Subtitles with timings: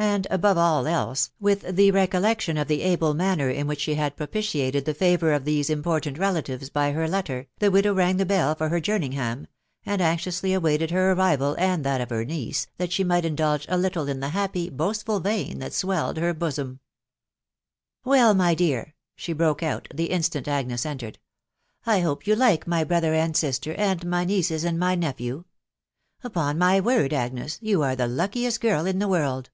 [0.00, 4.16] and, above all else, with the recollection of the able manner in which she had
[4.16, 8.54] propitiated tbe faooar of these important relatives by her letter, the widow vang the heU
[8.56, 9.48] for her Jeramgham,
[9.84, 13.74] and anxiously awaited her arrival and that of her niece, thot she anight indulge a
[13.76, 15.20] litafcr in the happy, botj&fnl
[15.60, 16.12] *&* ta*.
[16.12, 16.80] «*<&*& her bosom, x
[18.04, 21.18] 4 130 THE WIDOW BARNABY." Well, my dear/' she broke out, the instant Agnes entered,"
[21.86, 25.42] I hope you like my brother and sister, and my nieces and my nephew....
[26.22, 29.50] Upon my word, Agnes, you are the luckiest girl in the world